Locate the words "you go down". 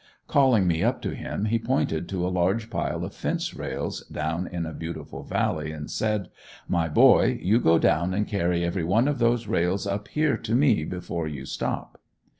7.39-8.11